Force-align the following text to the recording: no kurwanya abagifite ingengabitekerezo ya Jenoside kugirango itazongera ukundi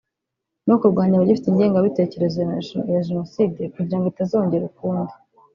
no 0.67 0.75
kurwanya 0.81 1.15
abagifite 1.15 1.47
ingengabitekerezo 1.49 2.37
ya 2.93 2.99
Jenoside 3.07 3.61
kugirango 3.73 4.07
itazongera 4.09 4.63
ukundi 4.71 5.13